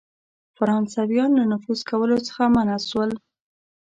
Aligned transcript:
فرانسیویان 0.57 1.31
له 1.39 1.43
نفوذ 1.51 1.79
کولو 1.89 2.17
څخه 2.27 2.43
منع 2.55 2.77
سول. 2.89 3.11